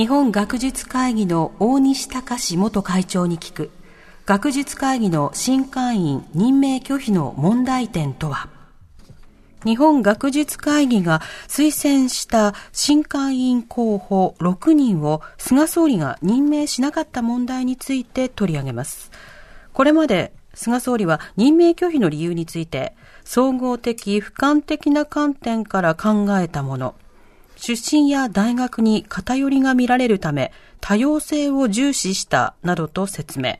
[0.00, 3.70] 日本学術会議の大西隆元会長に聞く、
[4.24, 8.48] 学術会議の新会員任命拒否の問題点とは？
[9.66, 19.10] 日本学術会議が推薦した新会員候補6人を菅総理が任命しなかった問題について取り上げます。
[19.74, 26.94] これまで菅総理は任命拒否の理由について、総合的、俯瞰的な観点から考えたもの、
[27.60, 30.50] 出身や大学に偏りが見られるため、
[30.80, 33.58] 多様性を重視したなどと説明。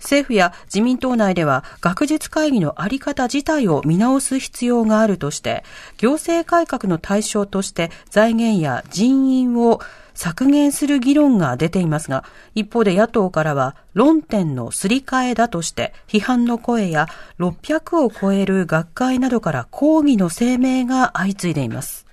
[0.00, 5.62] 政府や自民党内では学術会議のあり方自体を見直す必要があるとして、
[5.98, 9.80] 行政改革の対象として財源や人員を
[10.14, 12.24] 削減する議論が出ていますが、
[12.56, 17.06] 一方で野党からは論点のすり替えだとして批判の声や
[17.38, 22.09] 600を超える学会などから抗議の声明が相次いでいます。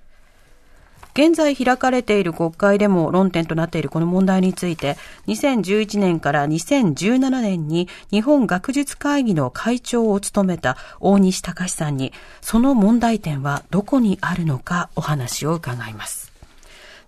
[1.18, 16.27] 現在開かれている国会でも論点となっているこの問題について、2011年から2017年に日本学術会議の会長を務めた大西隆さんに、その問題点はどこにあるのかお話を伺います。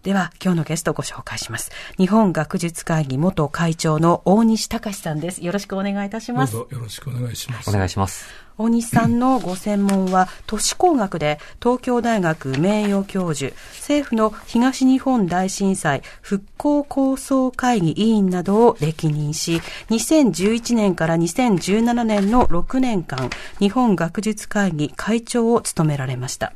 [0.03, 1.72] では、今日のゲストをご紹介します。
[1.97, 5.44] 日本学術会議元会長の大西隆さんです。
[5.44, 6.53] よろしくお願いいたしどうます。
[6.53, 7.69] ぞよろしくお願いします。
[7.69, 8.25] お願いします。
[8.58, 26.54] 大西さんのご専門は都市工学で東京大学名誉教授、政府の東日本大震災復興構想会議委員などを歴任し、2011年から2017年の6年間、日本学術会議会長を務められました。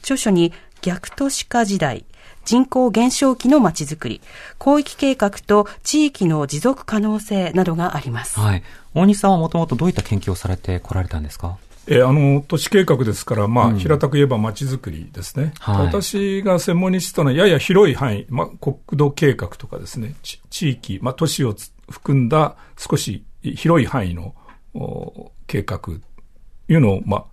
[0.00, 2.06] 著書に逆都市化時代、
[2.48, 4.22] 人口減少期のまちづくり、
[4.58, 8.40] 広域計画と地域の持続可能性などがあります。
[8.40, 8.62] はい。
[8.94, 11.58] 大西さんはもともとどういった研究をされてこられたんですか？
[11.88, 15.52] えーあの、都市計画ですから、まあ、平たく言えば街づくりですね。
[15.60, 24.34] はい私が専門にしてたのは、やや広い範囲、まあ、国土計画とかですね、ち地域、まあ、都市をつ含んだ少し広い範囲の
[24.72, 25.92] お計画と
[26.70, 27.24] いうのを、まあ、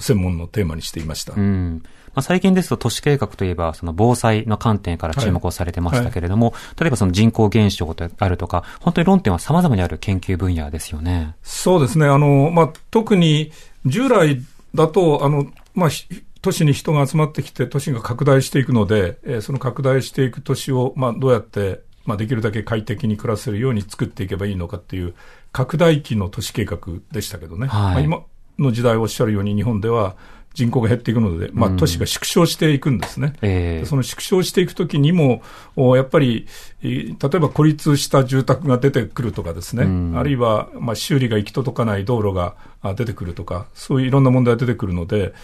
[0.00, 1.34] 専門のテーマにしていました。
[1.34, 1.82] うん。
[2.16, 11.36] まあ、最近ですと都市計画といえば、その防災の観点から注目をされてましたけれども、例えばその人口減少であるとか、本当に論点は様々にある研究分野ですよね。
[11.42, 12.06] そうですね。
[12.06, 13.52] あの、まあ、特に
[13.84, 14.40] 従来
[14.74, 16.06] だと、あの、まあ、ひ
[16.40, 25.14] 都市に人が集まってきて、都市が拡大していくので、えーその拡大していく都市を、まあ、どうやって、まあ、できるだけ快適に暮らせるように作っていけばいいのかっていう、
[25.52, 26.78] 拡大期の都市計画
[27.12, 27.66] でしたけどね。
[27.66, 28.22] はいまあ、今
[28.58, 30.16] の時代おっしゃるように、日本では
[30.56, 33.34] 人口が減っていくので、まあ、都市が縮小していくんですね。
[33.42, 33.80] ええ。
[33.80, 35.42] でその縮小していくときにも、
[35.76, 36.46] おやっぱり、
[36.82, 40.18] えー例えば孤立した住宅が出てくるとかですね、うん。
[40.18, 45.34] あるいは、まあ、修理が行き届かない道路があ出てくるとか、そういういろんな問題が出てくるので、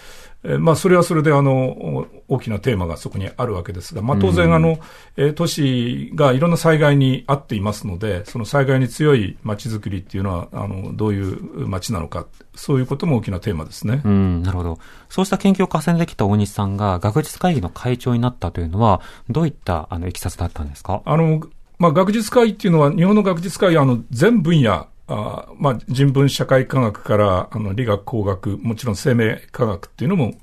[0.45, 4.79] えーまあ、それはそれで、あの、お大きなテーマがそこにあるわけですが、まあ、当然、あの、
[5.17, 14.03] えー都市がいろんな災害に遭っていますので、その災害に強い街づくりっていうのは、あの、どういう街なのか、そういうことも大きなテーマですね。
[14.05, 14.79] うん、なるほど。
[15.09, 21.03] そうした研究を重ねてきた大西さんが学術会議の会長になったというのは、どういった、あの、いきさつだったんですか？
[21.05, 21.41] あの、
[21.79, 30.35] まあ、学術会議っていうのは、日本の学術会議は、あの、全分野、あまあ、人文社会科学から、あの、理学工学、もちろん生命科学っていうのも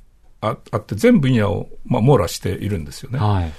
[0.42, 3.20] ああって、全分野を、まあ、網羅しているんですよね。
[3.20, 3.52] はい。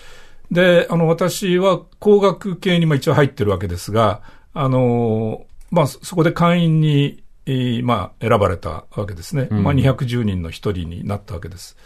[0.51, 4.23] で、あの、私は工学系にまあ一応入ってるわけですが、
[4.53, 9.49] あの、まあ、そそこで会員に、えーまあ、選ばれたわけですね。
[9.51, 11.77] うんまあ、210人の一人になったわけです。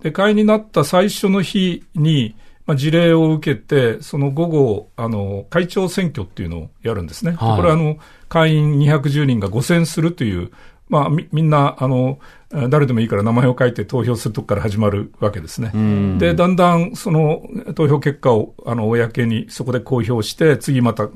[0.00, 7.32] で、会員になった最初の日に、まあ、事例を受けて、その午後、あの、会長選挙っていうのをやるんですね。
[7.32, 7.96] ではいこれは、あの、
[8.28, 10.50] 会員210人が5選するという、
[10.88, 12.18] まあ、み、みんな、あの、
[12.54, 15.72] え誰でもいいから名前を書いて投票するとこから始まるわけですね。
[15.74, 16.18] うん。
[16.18, 17.42] で、だんだんその
[17.74, 21.08] 投票結果をあの公にそこで公表して、次また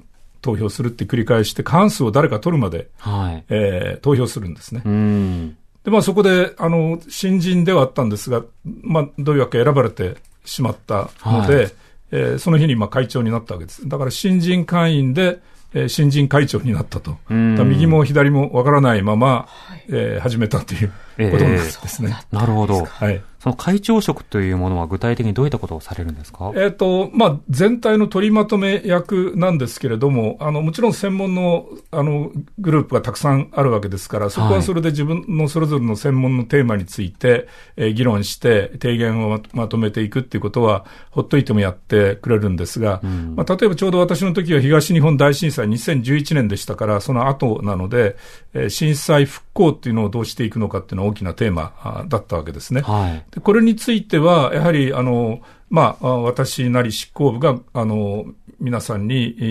[0.42, 3.44] 投票するって繰り返して、過半数を誰か取るまで、はい。
[3.48, 4.82] えー投票するんですね。
[4.84, 5.56] うん。
[5.84, 11.72] で、まあそこで、あの、新人ではあったんですが、まあどういうわけ選ばれてしまったので、はい
[12.12, 13.88] えーその日にまあ会長になったわけです。
[13.88, 15.38] だから新人会員で、
[15.74, 17.18] えー新人会長になったと。
[17.28, 19.48] 右も左もわからないまま、
[19.88, 20.88] えー始めたという、
[21.30, 22.16] ことなんですね。
[22.32, 22.84] なるほど。
[22.84, 23.22] はい。
[23.40, 26.52] その会長職というものは具体的にどういったことをされるんですか？
[26.54, 43.00] えっ、と、まあ、全体の取りまとめ役なんですけれども、あの、もちろん専門の、あの、グループがたくさんあるわけですから、そこはそれで自分のそれぞれの専門のテーマについて、えー議論して、提言をままとめていくっていうことは、ほっといてもやってくれるんですが、
[43.36, 48.16] まあ、例えばちょうど私の時は東日本大震災2011年でしたから、その後なので、
[48.52, 52.80] えー震災復興っていうのをどうしていくのかっていうのは大きなテーマあだったわけですね。
[52.82, 53.24] はい。
[53.30, 58.26] でこれについては、やはり、あの、まあ、あ私なり執行部が、あの、
[58.58, 59.42] 皆さんに、え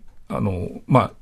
[0.00, 1.12] ーあの、まあ、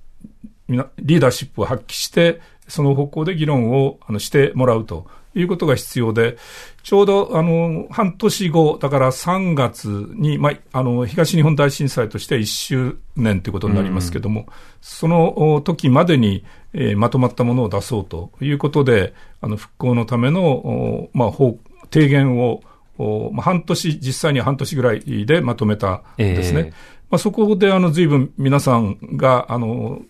[0.68, 6.38] みなリーダーシップを発揮して、その方向で議論をあのしてもらうということが必要で、
[6.82, 14.46] ちょうど、あの、半年後、だから3月に、まあ、あの、東日本大震災として1周年ということになりますけども、
[14.80, 21.58] そのお時までに、えーまとまったものを出そうということで、あの、復興のための、おまあ、方
[21.92, 22.62] 提言を、
[22.98, 26.60] おまあ、半年、実際には半年ぐらいでまとめたんですね。
[26.60, 26.72] ええ
[27.10, 30.00] まあ、そこで、あの、随分皆さんが、あの、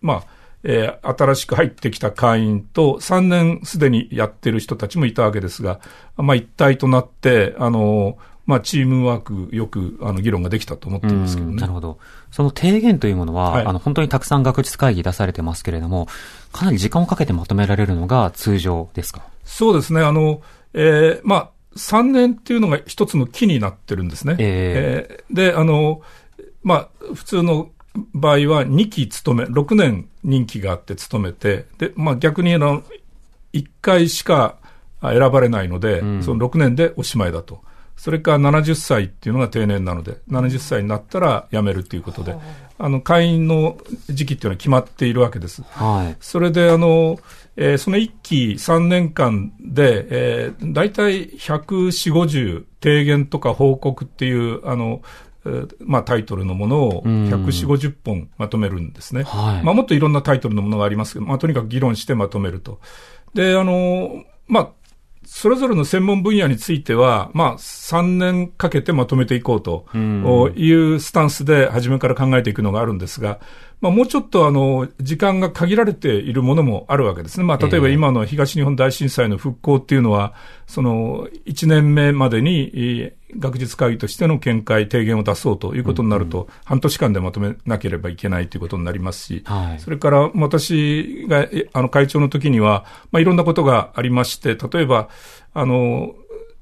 [0.00, 0.22] まあ、
[0.64, 5.78] えー新しく入ってきた会員と、3年すでにやってる人たちもいたわけですが、
[6.16, 11.56] まあ、一体となって、あの、まあ、チームワークよく、あの、議論ができたと思っていますけどね。
[11.60, 11.98] なるほど。
[12.32, 16.08] その提言というものは、はいあの、本当にたくさん学術会議出されてますけれども、
[16.52, 19.22] かなり時間をかけてまとめられるのが通常ですか？
[19.44, 20.00] そうですね。
[20.00, 20.40] あの、
[20.80, 24.36] えーまあ、3年っていうのが一つの木になってるんですね。
[24.38, 26.02] ええーで、あの、
[26.62, 27.70] まあ、普通の
[28.14, 32.82] 場合は2期勤め、6年任期があって勤めて、で、まあ逆にあの、
[33.52, 34.56] 1回しか
[35.00, 37.60] あ選ばれないので、その6年でおしまいだと。
[37.96, 42.36] それから70歳っていうのが定年なので、70歳になったら辞めるということで、
[42.78, 43.76] あの、会員の
[44.08, 45.62] 時期っていうのは決まっているわけです。
[45.70, 46.16] はい。
[46.20, 47.18] それで、あの、
[47.56, 55.02] えーその1期3年間で、えー、大体140、50提言とか報告っていう、あの、
[55.44, 59.24] えーまあ、タイトルのものをん140、50本まとめるんですね。
[59.24, 62.80] はいまあ、もっといろんなタイトルのものがありますけど、まあ、とにかく議論してまとめると。
[63.34, 64.70] で、あの、まあ、
[65.30, 73.38] それぞれの専門分野については、まあ、3年かけてまとめていこうというスタンスで初めから考えていくのがあるんですが、
[73.80, 77.44] まあ、もうちょっとあの、時間が限られているものもあるわけですね。
[77.44, 77.94] まあ、例えばええ。
[77.94, 80.34] 今の東日本大震災の復興っていうのは、
[80.66, 89.80] その、1年目までに、えー学術会議としての見解、提言を出そうということになると、半年間でまとめなければいけないということになりますし、はい。
[89.80, 95.08] それから私がえあの会長の時には、まあ、いろんなことがありまして、例えば、
[95.52, 96.14] あの、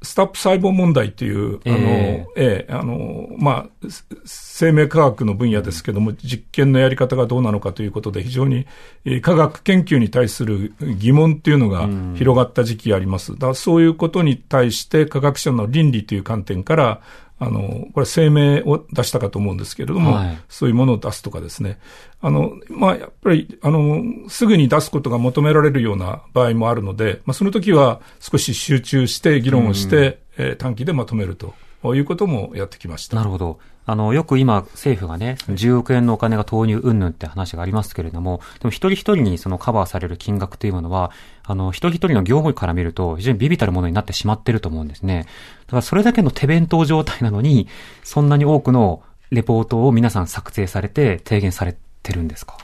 [0.06, 8.66] スタップ細胞問題という、あの、えええあの、まあ、す生命科学の分野ですけども、実験のやり方がどうなのかということで、非常に、
[9.04, 13.36] えー科学研究に対する疑問っていうのが広がった時期があります。
[13.36, 17.00] だそういうことに対して、科学者の倫理という観点から、
[17.38, 21.78] あの、これ声明を出したかと思うんですけれども、はいそういうものを出すとかですね。
[22.20, 31.54] あの、まあ、やっぱり、あの、すぐに出すことが求められるような場合もあるので、まあ、その時は少し集中して議論をして、えー短期でまとめると
[31.94, 33.16] いうこともやってきました。
[33.16, 33.58] なるほど。
[33.88, 41.12] あの、よく今、政府がね、10億円のお金が投入云々って話がありますけれども、でも一人一人にそのカバーされる金額というものは、
[41.46, 45.26] あの、一人一人の業務から見ると、非常にビビたるものになってしまってると思うんですね。
[45.66, 47.68] だからそれだけの手弁当状態なのに、
[48.02, 52.58] そんなに多くのレポートを皆さん作成されて、提言されてるんですか？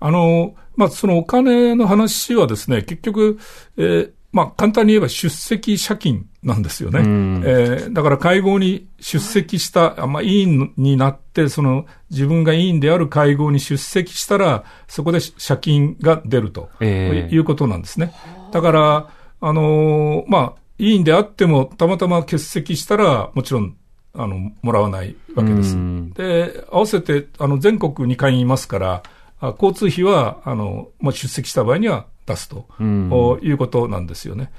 [0.00, 3.38] あの、まあ、そのお金の話はですね、結局、
[3.76, 7.02] えーまあ、簡単に言えば出席借金なんですよね。
[7.02, 18.12] んえーだから会合に出席した、あまあ、委員になって、その自分が委員である会合に出席したら、そこで借金が出ると、ええいうことなんですね。
[18.50, 19.10] だから、
[19.40, 23.76] あのーまあ、委員であっても、たまたま欠席したら、もちろん、
[24.14, 26.10] あの、もらわないわけですうん。
[26.10, 29.02] で、合わせて、あの、全国に会員いますから、あ
[29.50, 34.50] 交通費は、あの、まあ、出席した場合には出すと、うんおいうことなんですよね。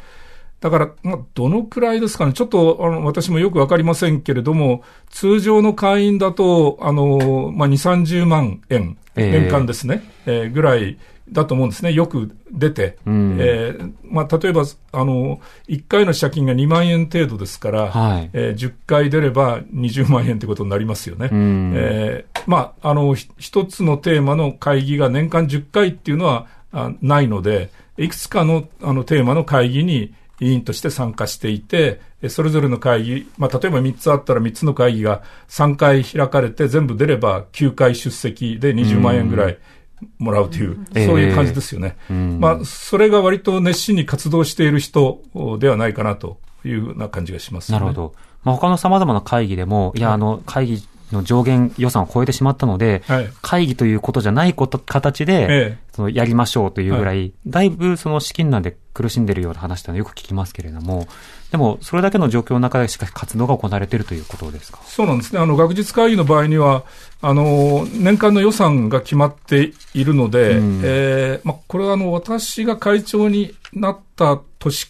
[0.62, 2.34] だから、まあ、どのくらいですかね。
[2.34, 10.98] ちょっと、あの、私もよくわかりませんけれども、通常の会員だと、あの、まあ、2、30万円、ええ年間ですね、えーぐらい
[11.32, 11.92] だと思うんですね。
[11.92, 12.98] よく出て。
[13.06, 21.28] うんえーまあ、例えば、あの、1回の借金が2万円程度ですから、はいえー10回出れば20万円ということになりますよね。
[21.28, 39.58] んえーまあ、あの、ひ一つのテーマの会議が年間10回っていうのはあないので、いくつかのあのテーマの会議に委員として参加していて、えそれぞれの会議、まあ、例えば3つあったら3つの会議が3回開かれて全部出れば9回出席で20万円ぐらい
[40.18, 41.98] もらうという、えーそういう感じですよね。
[42.10, 42.40] うん。
[42.40, 45.22] まあ、それが割と熱心に活動している人
[45.60, 47.80] ではないかなというふうな感じがします、ね。
[47.80, 48.14] なるほど。
[48.44, 53.30] まあ、他の様々な会議でも、いや、あの、会議の上限予算を超えてしまったので、はい。
[53.42, 55.78] 会議ということじゃないこと、形で、ええ。
[55.94, 61.08] そのやりましょうというぐらい、だいぶその資金難で苦しんでるような話ってのはよく聞きますけれども、
[61.52, 64.80] でも、それだけの状況の中でしかし活動が行われているということですか？
[64.86, 65.40] そうなんですね。
[65.40, 66.84] あの、学術会議の場合には、
[67.22, 74.88] あの、年間の予算が決まっているので、うんえーまあ、これはあの、私が会長になった年、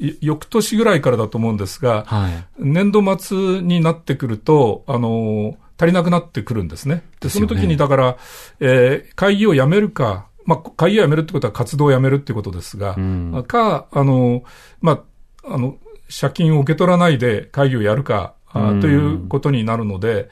[0.00, 2.44] い翌年ぐらいからだと思うんですが、はい。
[2.58, 7.02] 年度末になってくると、あの、足りなくなってくるんですね。
[7.20, 8.16] で、その時にだから、
[8.60, 14.42] えー会議をやめるか、まあ、会議をやめるってことは活動をやめるってことですが、うんか、あの、
[14.80, 15.04] ま
[15.44, 15.76] あ、あの、
[16.20, 20.28] 借金を受け取らないで会議をやるか、あうんということになるので、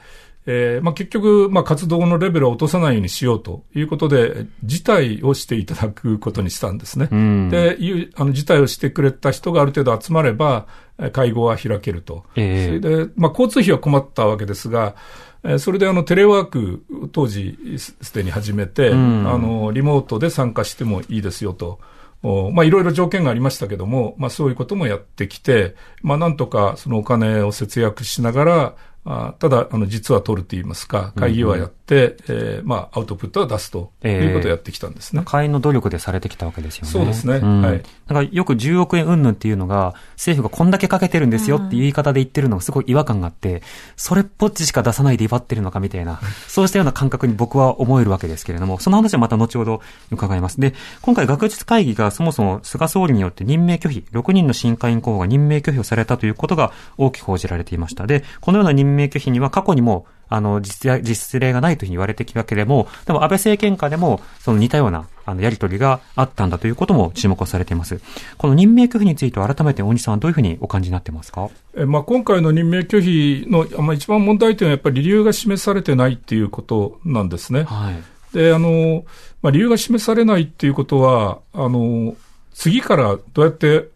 [0.47, 7.09] えーまあ、結局、まあ、活動のレベルを落とさないようにしようということで、辞退をしていただくことにしたんですね。
[7.11, 7.77] うんで、
[8.15, 10.65] あの、辞退をしてくれた人がある程度集まれば、
[10.97, 12.25] えー会合は開けると。
[12.35, 14.95] ええそれで、まあ、交通費は困ったわけですが、
[15.43, 21.79] えーそれであの、テレワーク、当時すすでに始めて、うんあの、リモートで参加してもいいですよと。
[22.23, 35.23] まあ、いろいろ条件がありましたけども、まあ、そういうこともやってきて、まあ、なんとかそのお金を節約しながら、あただ、あの、実は取ると言いますか、会議はやって、えーまあ、アウトプットは出すということをやってきたんですね。
[35.25, 36.89] 会員の努力でされてきたわけですよね。
[36.91, 37.81] そうですねんはい
[38.11, 43.63] だからよく10億円云々っていうのが、政府がこんだけかけてるんですよっていう言い方で言ってるのがすごい違和感があって、
[43.95, 49.81] それっぽっちしか出さないで威張ってるのかみたいな、 そうしたような感覚に僕は思えるわけですけれども、その話はまた後ほど
[50.11, 50.59] 伺います。
[50.59, 58.07] で、今回学術会議がそもそも菅総理によって任命拒否、6人の新会員候補が任命拒否をされたということが大きく報じられていました。
[58.07, 67.99] で、このような任命拒否には過去にもあの、実実例がないというふうに言われてきたけれども、でも安倍政権下でも、その似たような、あの、やりとりがあったんだということも注目をされています。
[68.37, 71.49] この任命拒否については改めて大西さんはどういうふうにお感じになってますか？
[71.75, 77.63] えまあ、今回の任命拒否の、まあ、一番問題点はやっぱり理由が示されてないっていうことなんですね。
[77.63, 78.01] はい。
[78.33, 79.03] で、あの、
[79.41, 82.15] まあ、理由が示されないっていうことは、あの、
[82.53, 83.89] 次からどうやって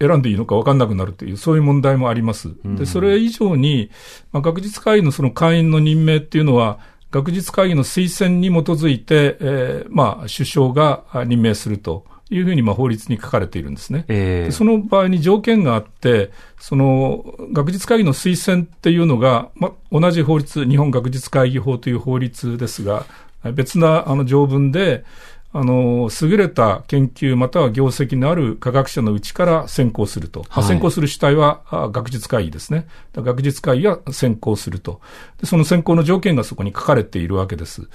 [0.00, 2.50] 選んでいいのか分かんなくなるという、そういう問題もあります。
[2.64, 3.90] で、それ以上に、
[4.32, 6.78] まあ、学術会議のその会員の任命っていうのは、
[7.10, 14.04] 学術会議の推薦に基づいて、えーまあ、首相があ任命するというふうに、まあ、法律に書かれているんですね。
[14.08, 23.04] えーでその場合に条件があって、その学術会議の推薦っていうのが、ま、同じ法律、日本学術会議法という法律ですが、
[23.52, 25.04] 別なあの条文で、
[25.52, 30.40] あの、優れた研究または業績のある科学者のうちから選考すると。
[30.40, 32.86] まあはい選考する主体はあ学術会議ですね。
[33.14, 35.00] 学術会議が選考すると。
[35.40, 37.88] で、その選考の条件がそこに書かれているわけです。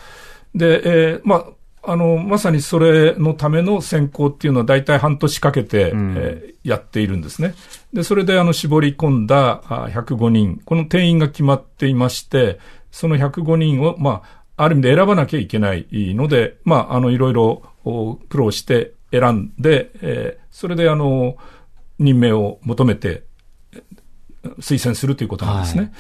[0.54, 1.36] で、えーま
[1.84, 7.54] あ、あの、まさにそれのための選考っていうのは大体半年かけて、んえーやっているんですね。
[7.94, 12.60] で、それであの、絞り込んだあ105人、この定員が決まっていまして、
[12.92, 14.24] その105人を、ま
[14.58, 21.36] あ、ある意味で選ばなきゃいけないので、まあ、あの、いろいろお苦労して選んで、えーそれであの、
[22.00, 23.24] 任命を求めて、
[23.74, 23.84] え
[24.60, 25.82] 推薦するということなんですね。
[25.82, 25.92] はい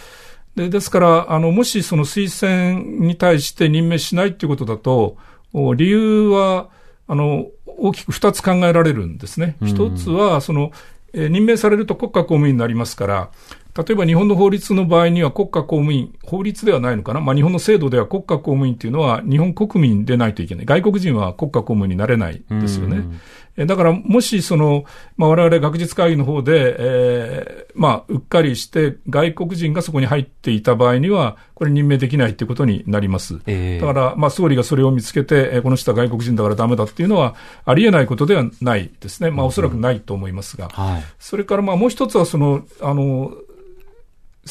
[0.55, 5.17] でですから、あの、もしその推薦に対して任命しないということだと、
[5.51, 6.69] お理由は、
[7.07, 9.57] あの、大きく二つ考えられるんですね。
[9.65, 10.71] 一つは、その、
[11.12, 13.29] えー任命されると国家公務員になりますから、
[13.77, 17.20] 例えば日本の法律の場合には国家公務員、法律ではないのかな？
[17.20, 20.65] まあ日本の制度では国家公務員っていうのは日本国民でないといけない。
[20.65, 22.98] 外国人は国家公務員になれないですよね。
[22.98, 23.20] うん
[23.58, 24.84] えだから、もし、その、
[25.15, 33.39] まあ、我々学術会議の方で、えーまあ、うっかりして、外国人がそこに入っていた場合には、これ任命できないということになります。
[33.46, 39.32] えーだから、まあ、総理がそれを見つけて、えーこの人は外国人だからダメだっていうのは、ありえないことではないですね。
[39.32, 40.67] まあ、おそらくないと思いますが。
[40.67, 41.03] はい。
[41.17, 43.32] それから、まあ、もう一つは、その、あの、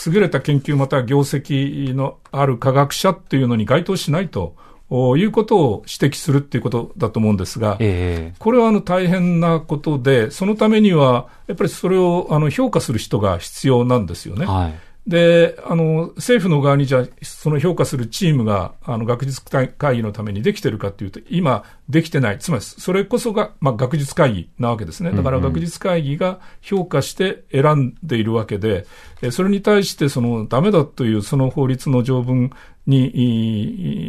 [0.06, 4.56] 優れた研究または業績のある科学者っていうのに該当しないと
[4.90, 14.46] いうことを指摘するっていうことだと思うんですが、えこれはあの大変なことで、そのためには、やっぱりそれをあの評価する人が必要なんですよね。
[14.46, 14.74] はい。
[15.06, 22.38] で、あの、政府の側にじゃあ、その評価するチームが、あの、学術会議のためにできてるかっていうと、今、できてない。
[22.38, 25.10] つまり、それこそが、まあ、学術会議なわけですね。
[25.10, 28.86] だから、うんうん学術会議が評価して選んでいるわけで、
[29.20, 32.50] えそれに対して、その、ダメだという、その法律の条文
[32.86, 33.04] に、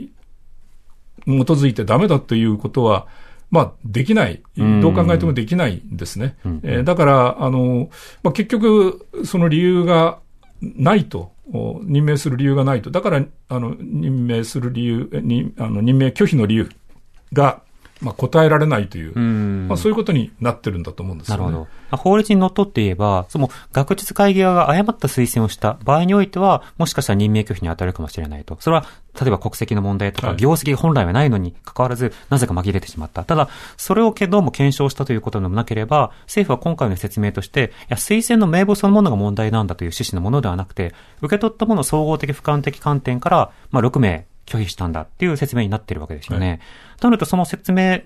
[0.06, 0.12] い
[1.26, 3.08] 基づいてダメだということは、
[3.52, 4.42] まあ、できない。
[4.58, 6.38] うんどう考えてもできないんですね。
[6.46, 7.90] うんえーだから、あの、
[8.24, 10.20] まあ、結局、その理由が
[10.62, 11.34] ないと、
[11.84, 12.92] 任命する理由がないと。
[12.92, 16.70] だから、あの、任命する理由、に、あの、任命拒否の理由
[17.34, 17.62] が、
[18.02, 21.44] まあ、答えられないという、んまあ、そういうことになってるんだと思うんですよね。
[21.44, 21.98] なるほど。
[21.98, 28.58] 法律にのっとって言えば、その学術会議側が誤った推薦をした場合においては、もしかしたら任命拒否に当たるかもしれないと。
[28.60, 28.86] それは、
[29.20, 33.24] 例えば国籍の問題とか、はい業績が本来はないのに関わらず、なぜか紛れてしまった。
[33.24, 33.48] ただ、
[33.78, 46.60] それをけども検証したということでもなければ、政府は今回の説明として、いや、推薦の名簿そのものが問題なんだという趣旨のものではなくて、受け取ったものを総合的俯瞰的観点から、まあ、6名拒否したんだっていう説明になってるわけですよね。
[47.00, 48.02] となると、その説明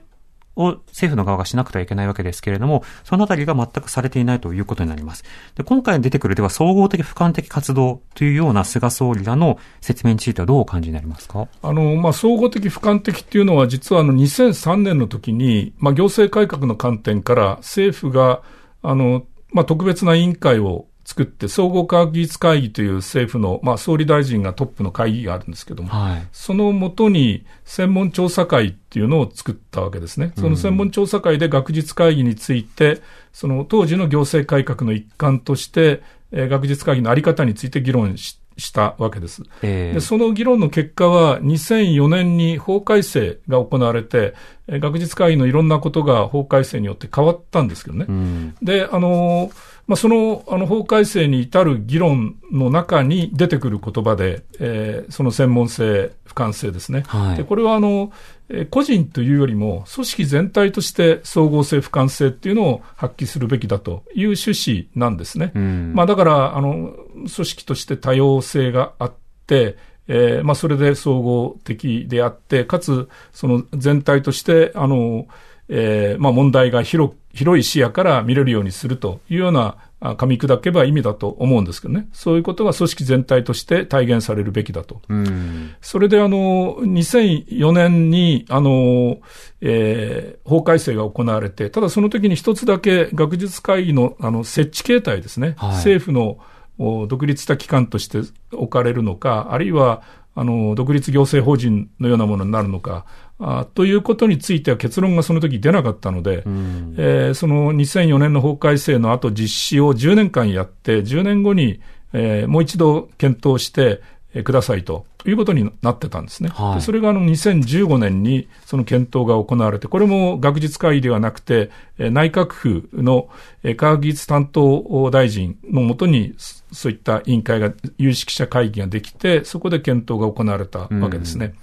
[0.55, 5.23] を政府の側がしなくてはいけないわけですけれども、そのあたりが全くされていないということになります。
[5.55, 11.47] で今回出てくるでは総合的俯瞰的活動というような菅総理らの説明についてはどうお感じになりますか？
[11.61, 18.41] あの、まあ、総合的、俯瞰的っていうのは、実はあの、2003年の時に、まあ、行政改革の観点から、政府が、
[18.81, 26.27] あの、まあ、特別な委員会を作って、総合科学技術会議という政府の、まあ、総理大臣がトップの会議があるんですけども、はい。
[26.31, 30.33] そのもとに専門調査会っていうのを作ったわけですね。
[30.37, 33.01] その専門調査会で学術会議について、
[33.33, 39.41] その当時の行政改革の一環として、えー学術会議のあり方について議論ししたわけです。
[39.63, 44.35] えで、その議論の結果は、2004年に法改正が行われて、
[44.67, 48.05] えー学術会議のいろんなことが法改正によって変わったんですけどね。
[48.07, 48.55] うん。
[48.61, 57.05] で、あのーまあ、その、あの、法改正に至る議論の中に出てくる言葉で、えーその専門性、俯瞰性ですね。
[57.07, 58.11] はいで、これはあの、
[58.49, 65.53] えー個人というよりも、組織全体として総合性、俯瞰性っていうのを発揮するべきだという趣旨なんですね。
[65.55, 65.93] うん。
[65.95, 69.13] まあ、だから、あの、組織として多様性があっ
[69.47, 69.75] て、
[70.07, 75.25] えーまあ、それで総合的であって、かつ、その全体として、あの、
[75.69, 82.07] えーまあ、問題が広、広い視野から見れるようにするというような、あ噛み砕けば意味だと思うんですけどね。
[82.13, 85.01] そういうことが組織全体として体現されるべきだと。
[85.09, 85.71] うん。
[85.81, 89.17] それであの、2004年に、あの、
[89.61, 95.53] えー法改正が行われて、ただその時に一つだけ学術会議の、あの、設置形態ですね。
[95.57, 96.39] はい政府の
[96.79, 98.19] お独立した機関として
[98.53, 100.01] 置かれるのか、あるいは、
[100.39, 103.05] あの、独立行政法人のようなものになるのか、
[103.39, 106.95] あということについては結論がその時出なかったので、うん。
[106.97, 111.81] えーその2004年の法改正の後実施を10年間やって、10年後に、
[112.13, 114.01] えーもう一度検討して、えー
[114.43, 116.49] くださいということになってたんですね。
[116.49, 123.29] はいでそれがあの2015年にその検討が行われて、これも学術会議ではなくて、えー内閣府の
[123.63, 131.55] えー科学技術担当大臣のもとに、そそういった委員会が、有識者会議ができて、そこで検討が行われたわけですね。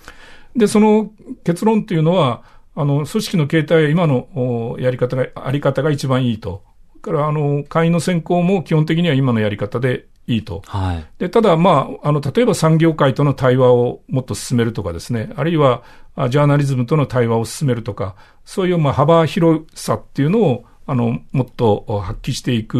[0.56, 1.10] で、その
[1.44, 2.42] 結論というのは、
[2.74, 6.62] あの、組織の形態は今のおやり方が、あり方が一番いいと。
[7.02, 10.62] から、あの、会員の選考も基本的には今のやり方でいいと。
[10.66, 11.06] はい。
[11.18, 15.82] で、ただ、まあ、あの、例えば産業界との対話をもっと進めるとかですね、あるいは、
[16.14, 22.78] あジャーナリズムとの対話を進めるとか、そういう、まあ、幅広さっていうのを、あの、もっとお発揮していく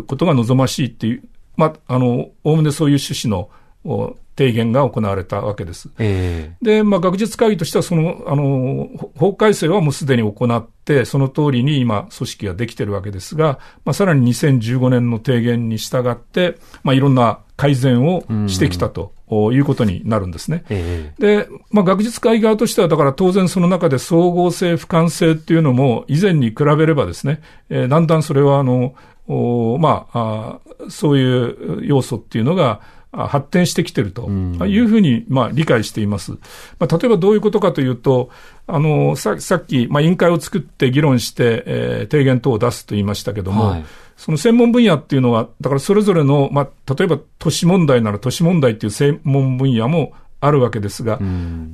[0.00, 1.22] うことが望ましいっていう、
[1.56, 3.48] まあ、あの、おおむねそういう趣旨の
[3.84, 5.90] お提言が行われたわけです。
[5.98, 19.12] ええで、まあ、学術会議としては、その、あの、ほ法改正はもうすでに行って、その通りに今、組織ができてるわけですが、まあ、さらに2015年の提言に従って、まあ、いろんな改善をしてきたと
[19.52, 20.64] いうことになるんですね。
[20.68, 28.94] えで、まあ、学術会議側としては、だから当然その中で総合性、俯瞰性っていうのも以前に比べればですね、えーだんだんそれはあの、
[29.26, 36.32] おまああ、そういう要素っていうのが、あ発展してきてるというふうに、まあ、理解しています。
[36.78, 38.30] まあ、例えばどういうことかというと、
[38.66, 43.84] あの、ささっき、まあ、委員会を作って議論して、えー提言等を出すと言いましたけども、はい
[44.16, 50.12] その専門分野っていうのは、だからそれぞれの、まあ、例えば都市問題なら都市問題っていう専門分野も
[50.46, 51.18] あるわけですが。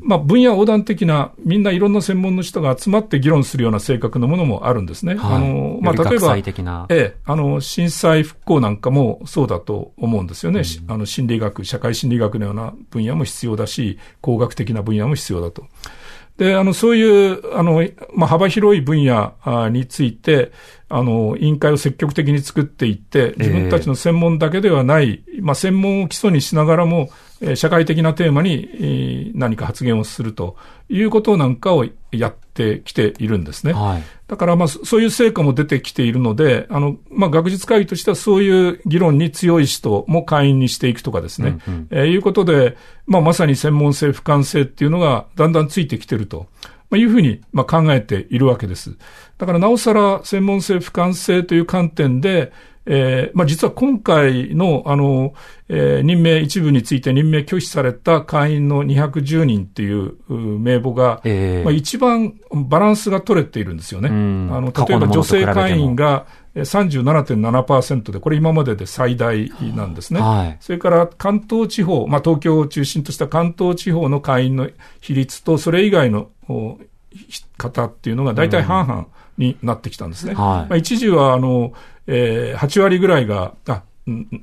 [0.01, 5.17] まあ、分野横断的な、みんないろんな専門の人が集まって議論するような性格のものもあるんですね。
[5.17, 5.37] はい。
[5.37, 6.87] あの、まあ、例えば、際的な。
[6.89, 10.65] ええ、あの、震災復興なんかもそうだと思うんですよね。
[10.65, 15.65] しあの、心理学、社会心理学のような分野も必要だし、工学的な分野も必要だと。
[16.41, 20.53] で、あの、そういう、あの、まあ、幅広い分野あについて、
[20.89, 30.57] あの、委員会を積極的に作っていって、自分たちの専門だけではない、まあ、専門を基礎にしながらも、えー社会的なテーマに、えー何か発言をすると
[30.89, 33.73] いうことなんかをやってきているんですね。
[33.73, 34.03] はい。
[34.27, 42.77] だから、まあ、そそういう成果も出てきているので、あの、まあ、学術会議としてはそういう議論に強い人も会員にしていくとかですね、うんうんえーいうことで、
[43.07, 46.47] まあ、まさに専門性、俯瞰性っていうのがだんだんついてきてると。
[46.91, 48.97] まあ、いうふうに、まあ、考えているわけです。
[49.39, 52.53] だから、なおさら専門性、俯瞰性という観点で、
[52.87, 55.35] えー、まあ、実は今回の、あの、
[55.69, 64.09] えー、任命一部について任命拒否された会員の210人っていう名簿が、えー、まあ、一番バランスが取れているんですよね。
[64.09, 64.13] あ
[64.61, 70.21] の、例えば女性会員が37.7%で、これ今までで最大なんですね。
[70.21, 74.69] はい、それから関東地方、まあ、東京を中心とした関東地方の会員の
[75.01, 76.31] 比率と、それ以外の
[77.57, 79.07] 方っていうのが大体半々
[79.39, 80.33] になってきたんですね。
[80.33, 81.73] うんはい、まあ、一時は、あの、
[82.13, 83.85] えー、8割ぐらいが、あ、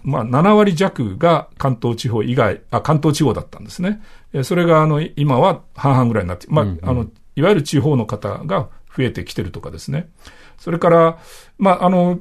[0.04, 4.02] まあ、7割弱が関東地方以外、あ、関東地方だったんですね。
[4.34, 10.10] えそれが、あの、今は半々ぐらいになって、まあ、うんうん、あの、いわゆる地方の方が増えてきてるとかですね。
[10.58, 11.18] それから、
[11.58, 12.20] まあ、あの、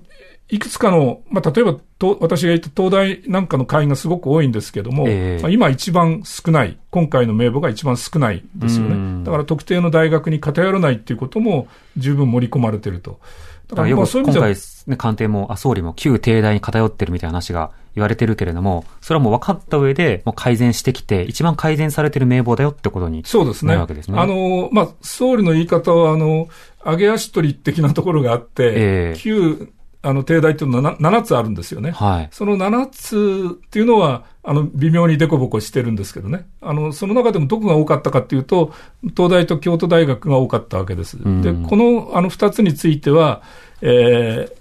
[0.48, 9.24] いくつかの、まあ、例えば、と、私が言った東大なんかの会員がすごく多いんですけども、えー、まあ、今一番少ない、今回の名簿が一番少ないですよね。
[9.24, 13.20] だから特定の大学に偏らないっていうことも十分盛り込まれてると。
[13.68, 14.54] だからよく今回、
[14.86, 23.70] ね、官邸も、あ、総理も旧帝大に偏ってるみたいな話が言われてるけれども、それはもう分かった上で、もう改善してきて、一番改善されてる名簿だよってことにそうですね。
[23.70, 24.18] なるわけですね。
[24.18, 26.48] あの、まあ、総理の言い方は、あの、
[26.84, 29.68] 上げ足取り的なところがあって、えー、旧
[30.06, 31.90] あの、帝大っていうのは 7, つあるんですよね。
[31.90, 32.28] はい。
[32.30, 36.46] その7つっていうのは、あの、微妙にデコボコしてるんですけどね。
[36.60, 38.72] あの、その中でもどこが多かったかっていうと、
[39.16, 41.18] 東大と京都大学が多かったわけです。
[41.42, 43.42] で、この、あの、2つについては、
[43.82, 44.52] えー、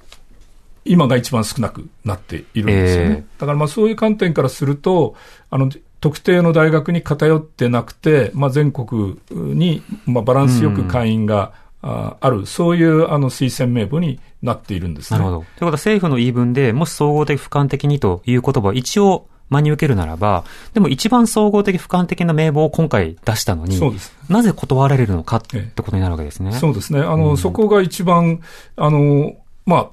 [0.83, 3.11] 今が一番少なくなっているんですよね。
[3.11, 5.15] えー、だからまあそういう観点からすると、
[5.51, 5.69] あの、
[6.01, 11.53] 特定の大学に偏ってなくて、まあ、全国に、まあ、バランスよく会員が、
[11.87, 15.39] あある、そういうあの推薦名簿になっているんです、ね、なるほど。
[15.41, 26.53] ということは政府の言い分で、もし総合的俯瞰的にという言葉を一応真に受けるならば、でも一番総合的俯瞰的な名簿を今回出したのに、そうですなぜ断られるのかってことになるわけですね。
[26.53, 27.01] そうですね。
[27.01, 28.41] あの、うん、そこが一番、
[28.75, 29.35] あの、
[29.67, 29.89] まあ、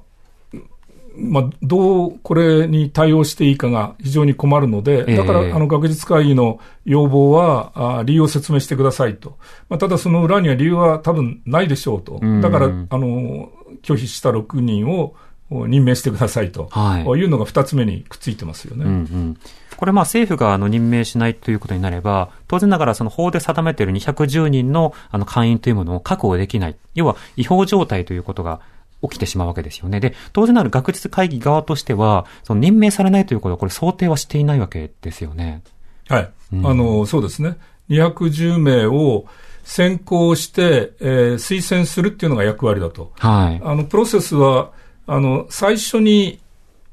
[1.15, 9.37] まあ、どうこれに対応していいかが非常に困るので、だから、あの、学術会議の要望は、あ理由を説明してくださいと。
[9.69, 12.19] まあ、ただその裏には理由は多分ないでしょうと。
[12.41, 13.51] だから、あの、
[13.83, 15.15] 拒否した6人を
[15.49, 18.85] 任命してくださいと、はい、いうのが2つ目にくっついてますよね。
[18.85, 19.37] うんうん
[19.75, 26.75] これまあ政府があの任命しないということになれば、当然ながらその法で定めている210人のあの会員というものを確保できない。
[26.93, 28.61] 要は違法状態ということが
[29.03, 29.99] 起きてしまうわけですよね。
[29.99, 35.61] で、当然なる学術会議側としては、その任命されないということは、これ想定はしていないわけですよね。
[36.07, 36.29] はい。
[36.53, 37.57] うん、あの、そうですね。
[37.89, 39.25] 210名を
[39.63, 43.11] 選考して、えー、推薦するっていうのが役割だと。
[43.17, 43.61] はい。
[43.63, 44.71] あの、プロセスは、
[45.07, 46.39] あの、最初に、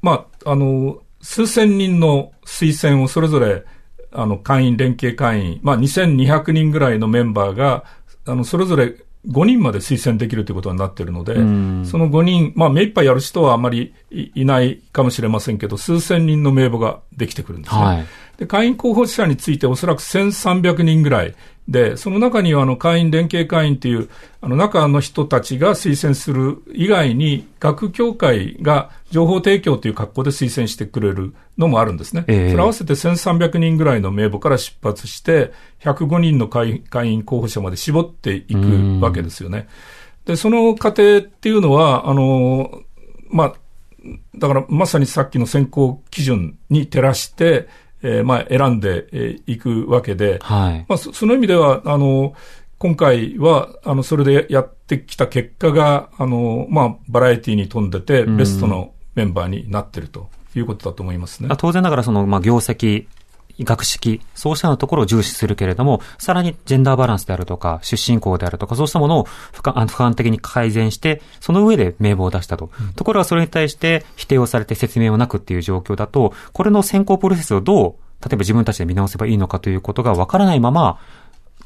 [0.01, 3.63] まあ、あの、数千人の推薦をそれぞれ、
[4.11, 7.85] あの、会員、連携会員、まあ、2200人ぐらいのメンバーが、
[8.25, 8.95] あの、それぞれ
[9.27, 11.39] 5人まで推薦できるということになっているので、そ
[11.97, 17.81] の5人、まあ、目いっぱいやる人はあまりいないかもしれませんけど、数千人の名簿ができてくるんですね。
[17.81, 18.05] はい、
[18.37, 21.35] で会員候補者についておそらく1300人ぐらい
[21.67, 24.09] で、その中にはあの会員連携会員っていう、
[24.41, 32.25] あの中の人たちが推薦する以外に、学協会が情報提供という格好で推薦してくれるのもあるんですね。
[32.27, 39.67] えー、それ合わせて1300人ぐらいの名簿から出発して、105人の会員候補者まで絞っていくわけですよね。
[40.25, 42.81] で、その過程っていうのは、あの、
[43.29, 43.53] まあ、
[44.35, 47.67] だからまさにさっきの選考基準に照らして、
[48.03, 50.85] えー、まあ、選んでいくわけで、はい。
[50.87, 52.33] まあ、その意味では、あの、
[52.77, 61.49] 今回は、あの、それでやってきた結果が、あの、まあ、バラエティに富んでて、ベストのメンバーになってるということだと思いますね。
[61.57, 63.05] 当然ながら、その、まあ、業績、
[63.59, 72.69] 学識、そうしたようなところを重視するけれども、さらにジェンダーバランスであるとか、出身校であるとか、そうしたものを俯瞰的に改善して、その上で名簿を出したと。
[72.79, 80.99] うん、ところがそれに対して否定をされて説明をなくっていう状況だと、これの選考プロセスをどう、例えば自分たちで見直せばいいのかということがわからないまま、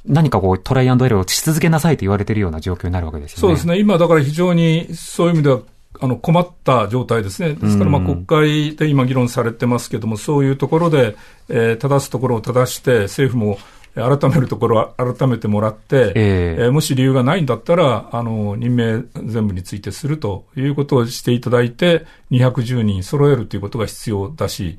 [0.07, 3.41] 何かこうトライアンドエラーをし続けなさいと言われているような状況になるわけですよね。
[3.41, 3.79] そうですね。
[3.79, 5.59] 今だから非常にそういう意味では
[5.99, 7.53] あの困った状態ですね。
[7.53, 11.15] ですから、まあ、国会で今議論されてますけども、そういうところで、
[11.49, 13.57] えー、正すところを正して、政府も
[13.95, 24.77] 改めるところは改めてもらって、えー、えー、もし理由がないんだったら、あの、任命全部についてするということをしていただいて、210人揃えるということが必要だし、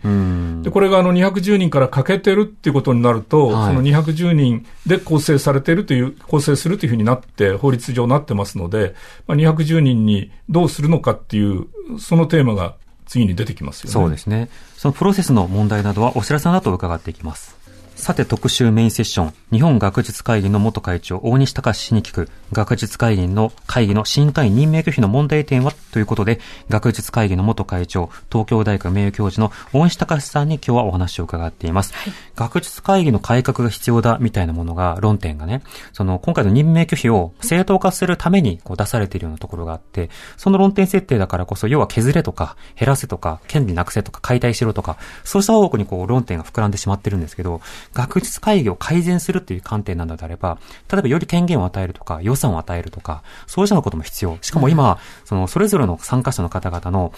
[0.62, 8.94] で、これがあの210人から欠けてるっていうことになると、はい、その210人で構成されているという、構成するというふうになって、法律上なってますので、
[9.26, 11.66] まあ、210人にどうするのかっていう、
[11.98, 12.74] そのテーマが
[13.06, 13.92] 次に出てきますよね。
[13.92, 14.50] そうですね。
[14.76, 17.55] そのプロセスの問題などは、お知らせなど伺っていきます。
[17.96, 25.72] さて特集メインセッション、日本学術会議の元会長、大西隆氏に聞く、学術会議の会議の新会任命拒否の問題点は？
[25.96, 31.94] とということで、学術会議の元会長、東京大学名誉教授の大西隆さんに今日はお話を伺っています。
[32.34, 35.62] 学術会議の改革が必要だみたいなものが、論点がね、
[35.94, 47.62] その今回の任命拒否を正当化するためにこう出されているようなところがあって、その論点設定だからこそ、要は削れとか、減らせとか、権利なくせとか、解体しろとか、そうした方向にこう論点が膨らんでしまってるんですけど、
[47.94, 50.58] 学術会議を改善するっていう観点なんだとあれば、
[50.92, 54.36] 例えばより権限を与えるとか、予算を与えるとか、そうしたようなことも必要。
[54.42, 57.12] しかも今、その、それぞれの参加者の方々の、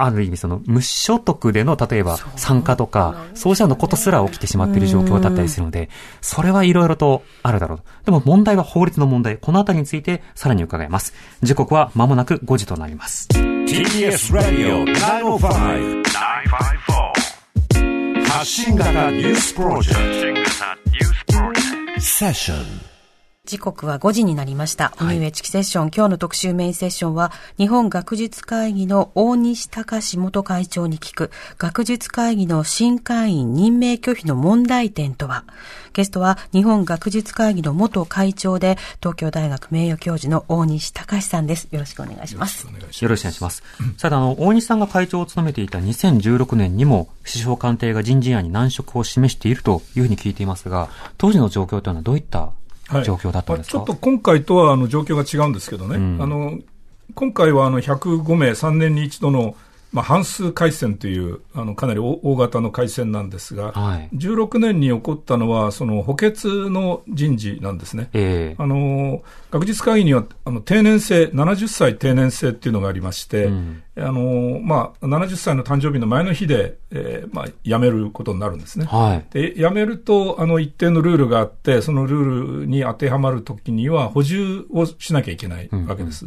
[0.00, 7.84] ある意味その無所得での例えば参加とか、そうしたようなことすら起きてしまっている状況だったりするので、それはいろいろとあるだろうと。
[8.04, 9.38] でも問題は法律の問題。
[9.38, 11.14] このあたりについてさらに伺います。
[11.42, 13.28] 時刻は間もなく5時となります。
[13.32, 17.28] TBS Radio 905 954
[18.28, 20.46] 発信型ニュースプロジェク
[21.26, 22.97] トセッション
[23.48, 24.92] 時刻は5時になりました。
[24.98, 35.44] 荻上チキセッション、今日の特集メインセッションは、日本学術会議の大西隆元会長に聞く、学術会議の新会員任命拒否の問題点とは、
[35.94, 41.68] ゲストは日本学術会議の元会長で、東京大学名誉教授の大西隆さんです。
[41.70, 42.66] よろしくお願いします。
[42.66, 43.62] よろしくお願いします。
[43.96, 52.67] さて、あの、大西さんが会長を務めていた2016年にも、首相官邸が人事案に難色を示しているというふうに聞いていますが、当時の状況というのはどういったはい
[53.04, 56.22] 状況だったんですか、まあちょっと今回とはあの状況が違うんですけどね、ん。
[56.22, 56.58] あの
[57.14, 59.56] 今回はあの105名、3年に一度の、
[59.90, 68.10] まあ、半数改選というあのかなり大大型の改選なんですが、はい16年に起こったのは、その補欠の人事なんですね。
[68.12, 78.84] ええあの学術会議にはあの定年制、70歳定年制っていうのがありまして、うんあのまあ、70歳の誕生日の前の日で、えーまあ、辞めることになるんですね。
[78.86, 79.26] はい。
[79.32, 86.26] で辞めるとあの一定のルールがあって、そのルールに当てはまるときには補充をしなきゃいけないわけです。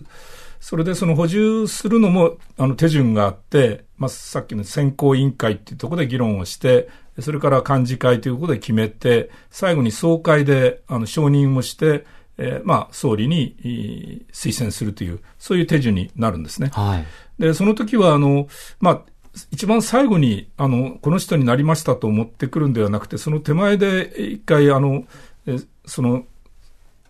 [0.62, 6.88] それでその補充するのもあの手順があって、まあ、さっきの選考委員会っていうところで議論をして、
[7.20, 12.06] それから幹事会ということで決めて、最後に総会であの承認をして、
[12.38, 16.70] えーまあ、総理にえー推薦するという、そういう手順になるんですね。
[16.74, 17.06] はい。
[17.42, 18.48] で、その時は、あの、
[18.80, 19.02] まあ、
[19.50, 25.06] 一番最後に、あの、この人になりましたと思ってくるんではなくて、その手前で一回、あの、
[25.48, 26.26] えその、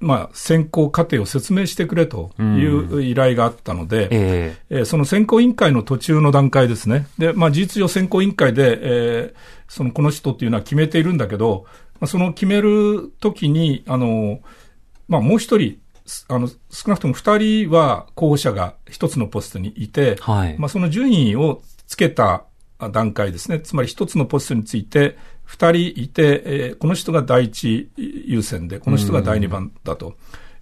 [0.02, 7.08] まあ、選考過程を説明してくれという依頼があったので、ええーその選考委員会の途中の段階ですね。
[7.18, 11.66] で、まあ、事実上選考委員会で、えーその、この人っていうのは決めているんだけど、
[12.02, 14.42] まあ、その決めるときに、あの、
[15.08, 22.44] まあ、もう一人、すあの、少なくとも二人は候補者が一つのポストにいて、はいまあ、その順位をつけた
[22.92, 23.60] 段階ですね。
[23.60, 25.18] つまり一つのポストについて、
[25.52, 30.16] 二人いて、えーこの人が第一優先で、この人が第二番だと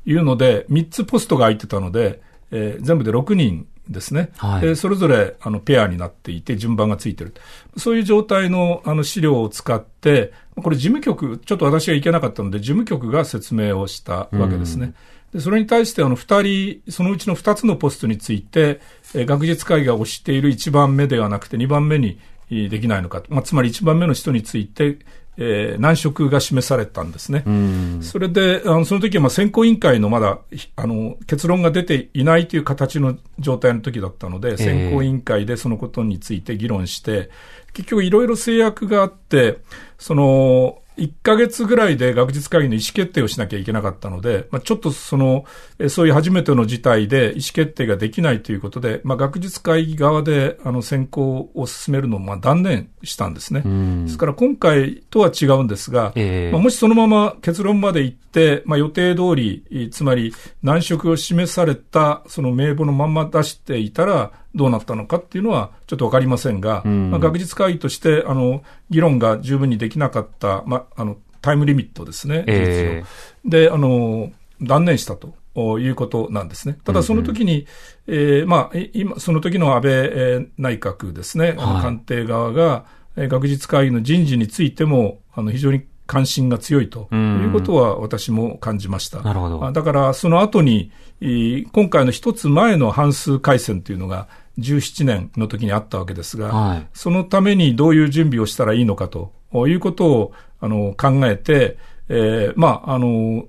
[0.03, 4.31] いうので、三つポストが空いてたので、えー全部で6人ですね。
[4.37, 7.35] はいでそれぞれあのペアになっていて、順番がついてる。
[7.77, 14.95] そういう状態のあの資料を使って、これ事務局、ちょっと私が行けなかったので、事務局が説明をしたわけですね。
[15.31, 18.79] でそれに対して、あの、二人、そのうちの二つのポストについて、
[19.13, 23.23] えー学術会議が推している一番目ではなくて、二番目にえーできないのか。
[23.29, 24.99] まあ、つまり一番目の人について、
[25.37, 27.43] えー難色が示されたんですね。
[27.45, 27.99] うん。
[28.01, 37.29] それで、あのその時はまあ選考委員会のまだ、ひあの、結論が出ていないという形の状態の時だったので、選考委員会でそのことについて議論して、
[37.73, 39.59] 結局いろいろ制約があって、
[39.97, 45.45] その、1ヶ月ぐらいで学術会議の意思決定をしなきゃいけなかったので、まあ、ちょっとその、
[45.79, 53.61] えそういう初めての事態で意思決定ができないということで、まあ、学術会議側であの選考を進めるのをまあ断念したんですね。
[53.61, 73.03] んですから今回とは違うんですが、ええまあもしそのまま結論まで行って、まあ、予定通り、えつまり難色を示されたその名簿のまんま出していたらどうなったのかっていうのはちょっとわかりませんが、んまあ、学術会議としてあの議論が十分にできなかった、まあ、あのタイムリミットですね、ええ
[73.45, 74.31] 事実上であの
[74.61, 75.37] 断念したと。
[75.55, 76.77] いうことなんですね。
[76.85, 77.67] ただその時に、
[78.07, 82.85] えーまあ、い今、その時の安倍えー内閣ですね、あのはい官邸側が、
[83.17, 89.21] えー学術会議の人事についても、あの、非常に関心が強いとうんいうことは私も感じました。
[89.21, 94.27] なるほどあだから、その後に、えー今回の一つ前の半数改選というのが
[94.59, 99.31] 17年の時にあったわけですが、はいそのためにどういう準備をしたらいいのかと
[99.67, 101.77] いうことをあの考えて、
[102.09, 103.45] えーまあ、あの、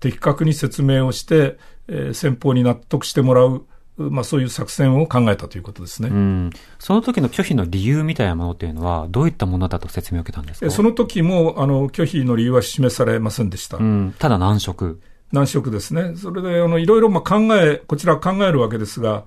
[0.00, 3.64] 的確に説明をして、えー先方に納得してもらう、
[3.96, 6.08] まあ、そういう作戦を考えたということですね。
[6.10, 6.50] うん。
[6.78, 10.66] その時の拒否の理由みたいなものっていうのは、どういったものだと説明を受けたんですか？
[10.66, 13.78] えその時もあの拒否の理由は示されませんでした。
[13.78, 14.14] うん。
[14.18, 15.00] ただ難色。
[15.32, 16.14] 難色ですね。
[16.16, 19.24] それで、あの、いろいろまあ考え、こちらは考えるわけですが、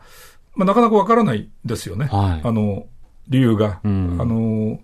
[0.60, 2.08] まあ、なかなかわからないですよね。
[2.12, 2.86] はいあの、
[3.30, 3.80] 理由が。
[3.84, 4.80] うんあの、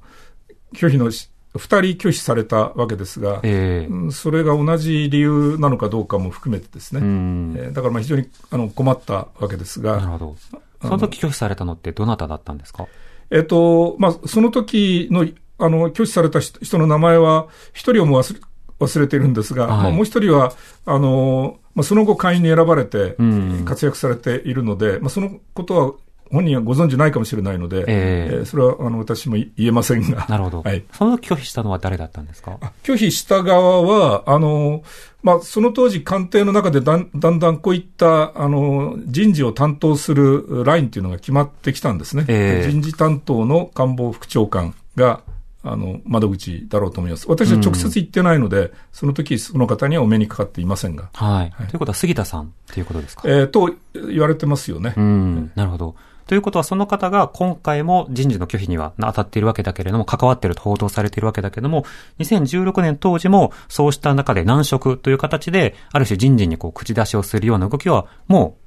[0.73, 7.01] 拒否のし、二人拒否されたわけですが、ええうんそれが同じ理由なのかどうかも含めてですね。
[7.01, 7.55] うん。
[7.57, 10.35] えーだからまあ非常にあの困ったわけですが、なるほど。
[10.81, 12.87] その時拒否されたのってどなただったんですか？
[13.31, 15.25] えっと、まあ、その時の、
[15.57, 18.39] あの、拒否された人人の名前は、一人をもう忘れ、
[18.79, 20.53] 忘れているんですが、はいまあ、もう一人は、
[20.85, 25.93] あの、まあ、その後会員に選ばれてうん、活躍されているので、まあ、そのことは
[26.31, 30.25] 本人はご存知ないかもしれないので、ええーそれは、あの、私も言えませんが。
[30.29, 30.61] なるほど。
[30.63, 30.83] はい。
[30.91, 32.57] その時拒否したのは誰だったんですか？
[32.61, 34.81] あ拒否した側は、あの、
[35.21, 42.25] まあ、その当時官邸の中でだんだんだんこういった、あの、人事を担当するラインっていうのが決まってきたんですね。
[42.27, 45.21] ええ人事担当の官房副長官が、
[45.67, 47.25] あの、窓口だろうと思います。
[47.27, 51.09] 私は直接行ってないので、その時その方にはお目にかかっていませんが。
[51.13, 51.49] はい。
[51.49, 53.23] はいということは杉田さんっていうことですか？
[53.25, 54.93] えーと言われてますよね。
[54.95, 55.95] うん、なるほど。
[56.27, 61.85] ということは、その方が今回も人事の拒否には当たっているわけだけれども、関わっていると報道されているわけだけれども、
[62.19, 68.64] 2016年当時もそうした中で難色という形で、ある種人事にこう口出しをするような動きは、もう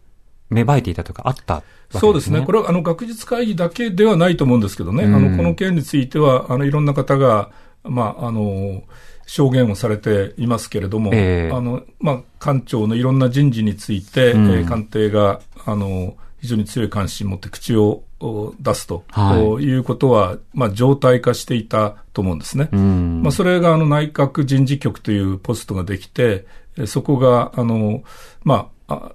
[0.51, 2.01] 芽生えていたというか、あったわけですね。
[2.01, 2.43] そうですね。
[2.43, 5.05] これは、あの、学術会議だけではないと思うんですけどね。
[5.05, 7.51] うんあの、この件については、あの、いろんな方が、
[7.85, 8.83] まあ、あの、
[9.27, 22.69] 証言をされていますけれども、ええあの、まあ、官庁のいろんな人事について、うんえー官邸が、あの、非常に強い関心を持って口をお出すと、はいおいうことは、まあ、常態化していたと思うんですね。
[22.73, 23.23] うん。
[23.23, 28.03] まあ、それがあの内閣人事局というポストができて、えそこが、あの、
[28.45, 29.13] まあ、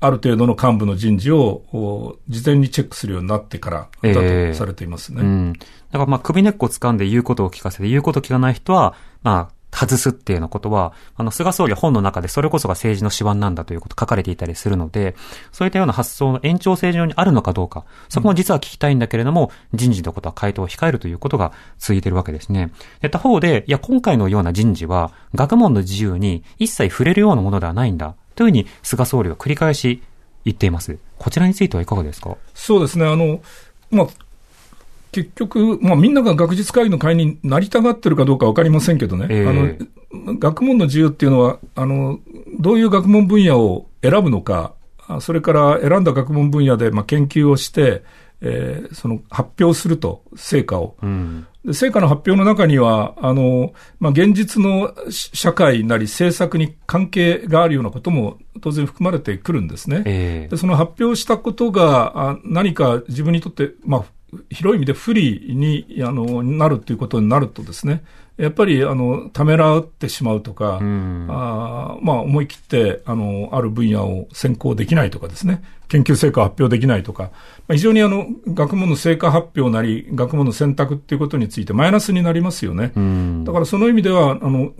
[0.00, 5.22] あある程度の幹部の人事をお事前にチェックするようになってからだええとされていますね。
[5.22, 5.52] うん。
[5.52, 5.60] だ
[5.92, 15.14] からまあ首根っこを掴んで言うことを聞かせて、言うことを聞かない人は、まあ、外すっていうようなことは、あの、菅総理は本の中でそれこそが政治の手腕なんだということ書かれていたりするので、
[15.52, 22.72] そういったような発想の延長線上にあるのかどうか、そこも実は聞きたいんだけれども、人事のことは回答を控えるということが続いているわけですね。
[23.02, 30.00] で、他方で、いや、今回のような人事は、学問の自由に一切触れるようなものではないんだ、というふうに菅総理は繰り返し
[30.44, 30.96] 言っています。
[31.18, 32.36] こちらについてはいかがですか？
[32.54, 33.04] そうですね。
[33.04, 33.40] あの、
[33.90, 34.06] まあ、
[35.10, 39.26] 結局、まあ、みんなが学術会議の会になりたがってるかどうかわかりませんけどね。
[39.28, 42.20] ええあの、学問の自由っていうのは、あの、
[42.60, 44.72] どういう学問分野を選ぶのか、
[45.08, 48.04] あそれから選んだ学問分野で、まあ、研究をして、
[48.40, 50.96] えーその発表すると、成果を。
[51.02, 51.46] うん。
[51.68, 60.02] で成果の発表の中には、あの、まあ、現実のし社会なり政策に関係があるようなことも当然含まれてくるんですね。
[60.06, 64.04] ええで、その発表したことが、あ何か自分にとって、まあ、
[64.50, 68.04] 広い意味で不利にあのなるということになるとですね、
[68.36, 77.30] やっぱりあのためらってしまうとか、うんあーまあ、思い切ってあのある分野を専攻できないとかですね、研究成果を発表できないとか、
[77.66, 82.92] まあ、非常にあの学問の成果発表なり、学問の選択っていうことについてマイナスになりますよね。
[82.94, 84.72] うんだからその意味では、あの、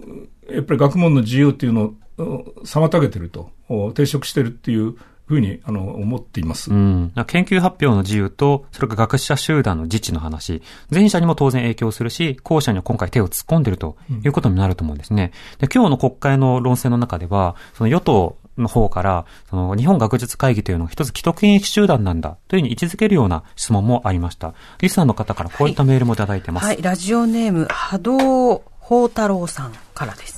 [0.51, 4.97] やっぱり学問の自由っていうのをお妨げてると、お抵触してるっていう
[5.29, 6.71] ふうに、あの、思っています。
[6.71, 7.13] うん。
[7.27, 15.33] 研究発表の自由と、それから学者集団の自治の話、前者にも当然影響するし、後者には今回手を突っ込んでるということになると思うんですね。
[15.59, 24.55] で、今日の国会の論戦の中では、その与党の方から、その日本学術会議というのを一つ既得権益集団なんだというふうに位置づけるような質問もありました。
[24.81, 26.67] リスナーの方からこういったメールもいただいてます。
[26.67, 30.38] はい、ラジオネーム、波動宝太郎さんからです。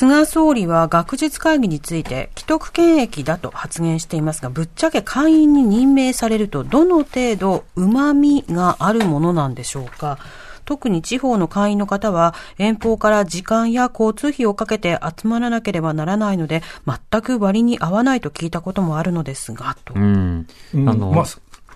[0.00, 10.18] 菅総理は学術会議について既得権益だと発言していますが、ぶっちゃけ会員に任命されるとどの程度旨味があるものなんでしょうか？
[10.64, 19.92] 特に地方の会員の方は遠方から時間や交通費をかけて集まらなければならないので、全く割に合わないと聞いたこともあるのですが、と。
[19.92, 20.46] うん。
[20.72, 21.24] うんあの、まあ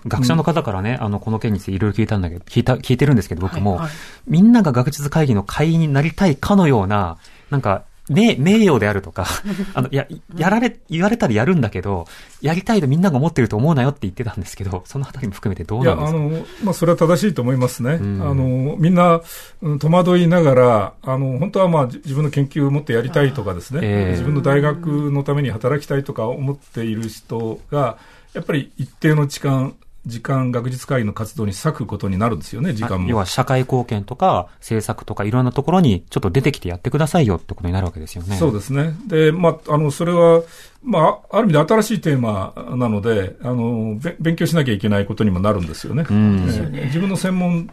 [0.07, 3.91] 学者の方からね、あの、この件についていろいろ聞いたんだけど、聞いた、聞いてるんですけど、僕も、はいはい
[4.27, 7.17] みんなが学術会議の会員になりたいかのような、
[7.51, 9.25] なんか、名、名誉であるとか、
[9.73, 12.05] あの、や、やられ、言われたらやるんだけど、
[12.41, 16.19] やりたいとみんなが思ってると思うなよって言ってたんですけど、そのあたりも含めてどういや、なんですか？
[16.19, 17.97] あの、まあ、それは正しいと思いますね。
[17.97, 18.21] ん。
[18.21, 19.21] あの、みんな、
[19.61, 24.11] うん戸惑いながら、あの、本当はまあ、じ自分の研究をもっとやりたいとかですね、ええ。
[24.11, 27.97] 自分の大学のために働きたいとか思っている人が、
[28.33, 29.73] やっぱり一定の時間、
[30.05, 33.09] 時間、学術会議の活動に割くことになるんですよね、時間も。
[33.09, 38.35] 要は社会貢献とか、政策とかいろんなところにちょっと出てきてやってくださいよってことになるわけですよね。
[38.37, 38.95] そうですね。
[39.07, 40.41] で、まあ、あの、それは、
[40.83, 46.05] まあ、ある意味で新しいテーマなので、あの、べ勉強しなきゃいけないことにもなるんですよね。
[46.09, 46.45] うん。
[46.47, 47.69] えー自分の専門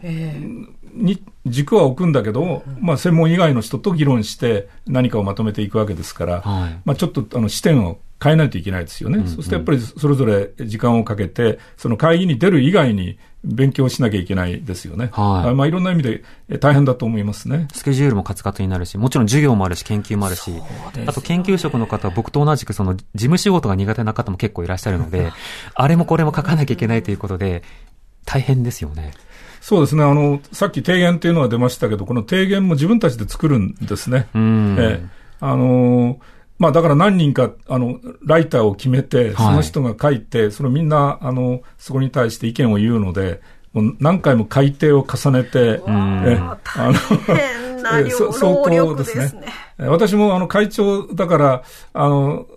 [0.93, 6.81] に軸は置くんだけど、まあ、専門以外の人と議論して何かをまとめていくわけですから、はい。
[6.85, 9.17] まあ、ちょっとあの視点を変えないといけないですよね。
[9.17, 15.09] うんうん、そしてやっぱりそれぞれ時間をかけて、その会議に出る以外に勉強しなきゃいけないですよね。
[15.11, 15.55] はい。
[15.55, 16.23] まあいろんな意味で
[16.59, 17.67] 大変だと思いますね。
[17.73, 20.53] スケジュールもカツカツになるし、もちろん授業もあるし、研究もあるし、
[21.05, 25.31] あと研究職の方は僕と同じくその事務仕事が苦手な方も結構いらっしゃるので、
[25.75, 27.63] あれもこれも書かなきゃいけないということで、
[28.25, 29.13] 大変ですよね。
[29.61, 30.03] そうですね。
[30.03, 34.27] あの、さっき提言っていうのは出ましたけど、この提言も自分たちで作るんですね。
[34.35, 34.75] うん。
[34.77, 35.05] ええ、
[35.39, 36.17] あのー
[36.59, 43.41] まあだから何人か、あの、ライターを決めて、その人が書いて、はい、そのみんな、あの、そこに対して意見を言うので、
[43.73, 46.93] もう何回も改定を重ねて、え、あの、
[47.83, 49.43] 相当ですね。
[49.77, 51.63] 私もあの会長だから、
[51.93, 52.47] あの、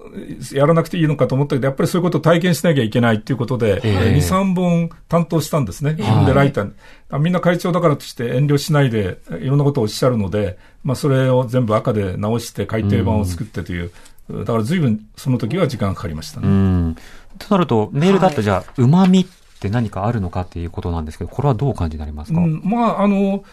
[0.52, 5.94] やらなくていいのかと思ったけど、やっぱりそういうことを体験しなきゃいけないっていうことで、えー、2、3本担当したんですね。
[5.98, 6.72] 自分でライター、
[7.10, 13.90] はい、みんな会長だからとして遠慮しないで、いろんなことをおっしゃるので、まあそれを全部赤で直して改訂版を作ってという、
[14.28, 16.48] うん、だから随分その時は時間かかりましたね。
[16.48, 16.96] うん。
[17.38, 19.26] となると、メールだとじゃあ、うまみっ
[19.60, 23.44] て何かあるのかっていうことなんですけど、これはどう感じになりますか、うん、まあ、あの、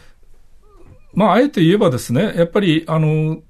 [1.14, 3.41] まあ、あえて言えばですね、やっぱり、あの、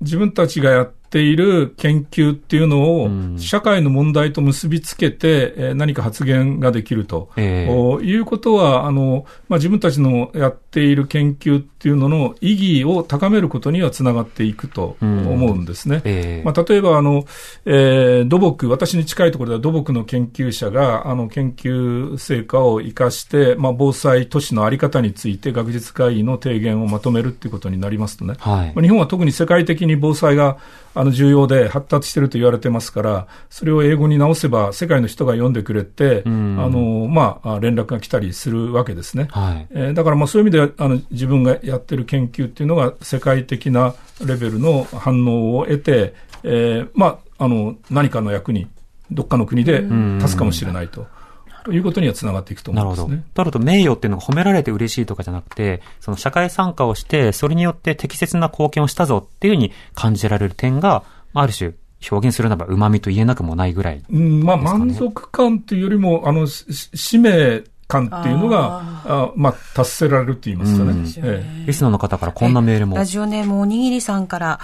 [0.00, 16.00] 自分たちがやっている研究っていうのを、社会の問題と結びつけて、え何か発言ができると、えー、いうことは、あの、まあ、自分たちのやっている研究っていうのの意義を高めることにはつながっていくと思うんですね。
[16.04, 17.24] えー、まあ、例えば、あの、
[17.66, 30.58] えー、土木、私に近いところでは土木の研究者が、あの、研究成果を生かして、まあ、防災都市のあり方について学術会議の提言をまとめるっていうことになりますとね、はい、まあ、日本は特に世界的に防災が
[31.00, 39.28] あの重要で発達してると言われてますから、それを英語に直せば世界の人が読んでくれて、あの、まあ、連絡が来たりするわけですね。
[39.30, 48.68] はい、えー、だからまあそういう意味であの自分がやってる研究っていうのが世界的なレベルの反応を得て、えー、まあ、あの、何かの役に、
[49.10, 49.80] どっかの国で
[50.18, 51.02] 立つかもしれないと。
[51.02, 51.19] と
[51.68, 53.08] いうことにはつながっていくと思いますね。
[53.08, 53.22] なるほど。
[53.34, 61.04] となると、名誉っていうのが褒められて嬉しいとかじゃなくて、その社会参加をして、それによって適切な貢献をしたぞっていうふうに感じられる点が、
[61.34, 61.72] ある種、
[62.10, 70.94] 表現するならば旨味と言えなくもないぐらい、ね、うん、まあ満足感というよりも、あの、使命感っていうのが、あまあ、達せられるって言いますかね。
[71.18, 72.96] ええ、リスナーの方からこんなメールも。
[72.96, 74.60] ラジオネームおにぎりさんから、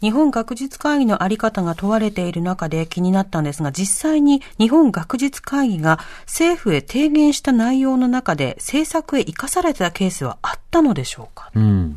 [0.00, 11.96] 日本学術会議のあり方が問われている中で気になったんですが、実際に日本学術会議が政府へ提言した内容の中で政策へ生かされたケースはあったのでしょうか、うん、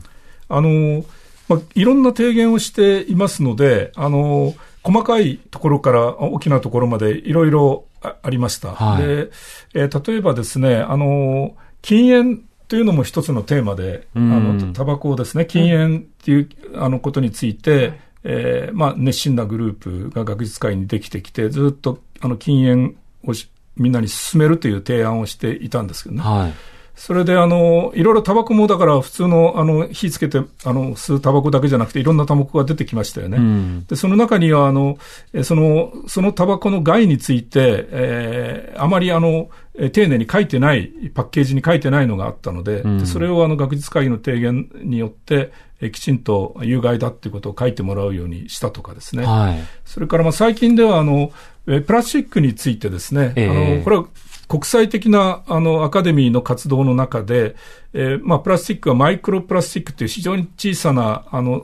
[0.50, 1.04] あの、
[1.48, 8.74] まあ、いろんな提言をしていますので、あの、細かいところから大きなところまでいろいろありました。
[8.74, 9.32] はい、で、
[9.76, 22.96] えー、例えばですね、あの、禁煙というのも一つのテーマで、あの、タバコをですね、禁煙っていう、あのことについて、えー、まあ、熱心なグループが学術会にできてきて、ずっと、あの、禁煙
[23.30, 23.34] を
[23.76, 26.22] みんなに進めるという提案をしていたんですけどね。
[26.22, 26.54] はい。
[26.96, 33.38] それで、あの、いろいろタバコもだから普通の、あの、火つけて、あの、吸うタバコだけじゃなくて、いろんなタバコが出てきましたよね。
[33.38, 34.98] うん、で、その中には、あの、
[35.44, 39.50] その、そのタバコの害について、えー、あまりあの、
[39.94, 49.26] 丁寧に書いてない、パッケージに書いてないのがあったので、うん、それをあの、学術会議の提言によって、えきちんと有害だっていうことを書いてもらうようにしたとかですね。
[49.26, 51.32] はい、それからまあ最近ではあの、
[51.66, 54.06] プラスチックについてですね、えー、あの、これは
[54.52, 57.56] 国際的なあのアカデミーの活動の中で、
[57.94, 61.62] えー、まあ、プラスチックはマイクロプラスチックという非常に小さなあの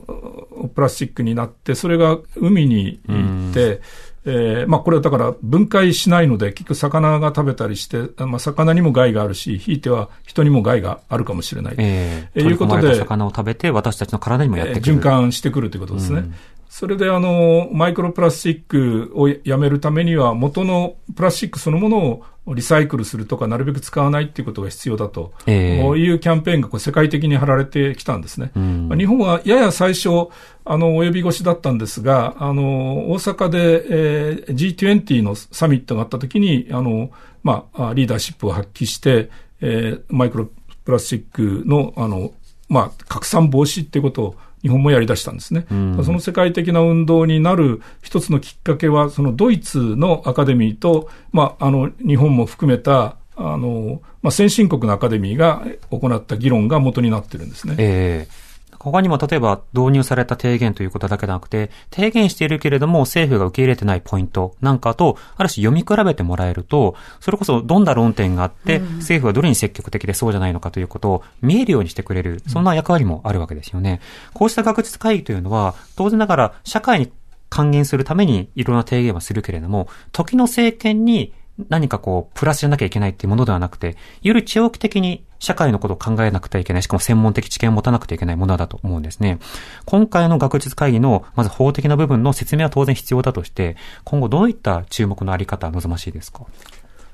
[0.74, 3.82] プラスチックになって、それが海に行って、
[4.24, 11.74] えー、まあ、これはだから分解しないので、結局魚が食べたりして、まあ、魚にも害があるし、ひいては人にも害があるかもしれない。
[11.76, 12.94] えー、いうことで。
[12.94, 14.94] 魚を食べて、私たちの体にもやってくる。
[14.94, 16.24] 循環してくるということですね。
[16.68, 21.98] それであの、マイクロプラスチックをやめるためには、元のプラスチックそのもの
[22.44, 28.52] をリサイクルするとか、なるべく使わないっていうことが必要だと、えー、いうキャンペーンがこう世界的に貼られてきたんですね。
[28.54, 30.28] うん、日本はやや最初、
[30.64, 37.10] あの、及び腰だったんですが、あの、大阪で、えー、G20 のサミットがあった時に、あの、
[37.42, 40.50] まあ、リーダーシップを発揮して、えー、マイクロ
[40.84, 42.32] プラスチックの、あの、
[42.68, 45.66] まあ、拡散防止っていうことを日本もやり出したんですね。
[45.70, 57.74] うん、その世界的な運動になる一つのきっかけは、そのドイツのアカデミーと、まあ、あの、日本も含めた、あの、まあ、先進国のアカデミーが行った議論が元になってるんですね。
[57.78, 58.47] えー
[58.78, 74.00] 他にも例えば導入された提言ということだけでなくて、提言しているけれども政府が受け入れてないポイントなんかと、ある種読み比べてもらえると、それこそどんな論点があって、政府はどれに積極的でそうじゃないのかということを見えるようにしてくれる、そんな役割もあるわけですよね。
[74.34, 77.12] こうした学術会議というのは、当然ながら社会に
[77.50, 81.32] 還元するためにいろんな提言はするけれども、時の政権に
[81.68, 89.38] 何かこう、プラスじゃなきゃいけないっていうものではなくて、より長期的に社会のことを考えなくてはいけない、しかも専門的知見を持たなくてはいけないものだと思うんですね。
[89.84, 96.46] 今回の学術会議の、まず法的な部分の説明は当然必要だとして、今後どういった注目のあり方望ましいですか？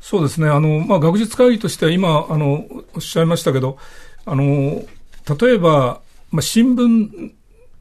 [0.00, 0.48] そうですね。
[0.48, 3.78] あの、まあ、学術会議としては今、あの、おっしゃいましたけど、
[4.26, 4.82] あの、
[5.40, 7.32] 例えば、まあ、新聞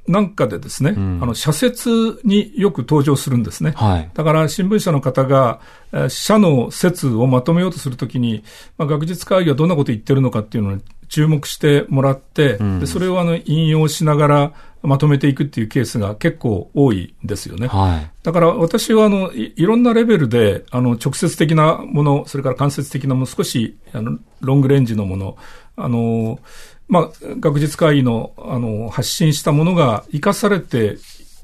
[0.07, 3.71] なんかでですね、うん、あの、社説によく登場するんですね。
[3.75, 5.61] はい、だから新聞社の方が、
[6.09, 8.43] 社の説をまとめようとするときに、
[8.77, 10.77] まあ、学術会議はどんなこと言ってるのかっていうのを
[11.07, 17.67] 注目してもらって、うん、でそれをあの引用しながらまとめていくっていうケースが結構多いんですよね。
[17.67, 25.37] はい、だから私はあのいいろんなレベルであの直接的なもの、それから間接的なもの、少しあのロングレンジのもの、
[25.77, 26.39] あの
[26.87, 27.09] まあ、
[27.39, 30.97] 学術会議のあの発信したものが生かされて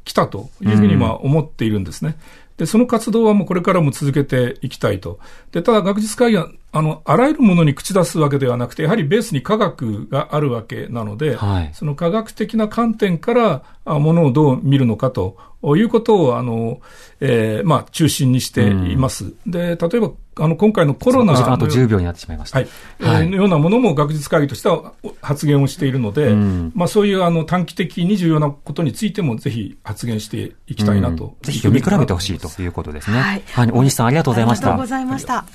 [0.04, 2.18] きたというふうにまあ思っているんですね。
[2.60, 5.18] で、その活動はもうこれからも続けていきたいと。
[5.54, 13.64] で、ただ学術会議は、あの、あらゆるものに口出すわけではなくて、やはりベースに科学があるわけなので、はい、その科学的な観点から
[13.98, 16.82] ものをどう見るのかということを、あの、
[17.22, 19.24] えー、まあ、中心にしています。
[19.24, 21.36] うん、で、例えば、あの、今回のコロナ。
[21.36, 22.60] 時間あと10秒になってしまいました。
[22.60, 22.68] はい。
[23.02, 31.26] はい、えー、のようなものも学術会議としては発言をしているので、うん、まあ、そういうあの短期的に重要なことについてもぜひ発言していきたいなと。
[31.26, 33.20] うん、ぜひ読み比べてほしいということですね。
[33.20, 33.44] はい。
[33.52, 34.68] はい、大西さんありがとうございました。
[34.68, 35.46] ありがとうございました。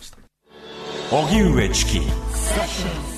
[1.10, 3.13] 荻上チキ。